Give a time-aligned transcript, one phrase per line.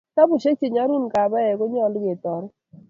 [0.15, 2.53] tabushek chenyorun kabaiek konyalun ketaret